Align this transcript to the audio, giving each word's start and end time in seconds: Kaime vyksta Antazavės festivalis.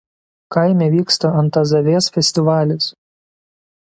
Kaime 0.55 0.87
vyksta 0.93 1.31
Antazavės 1.41 2.09
festivalis. 2.17 2.91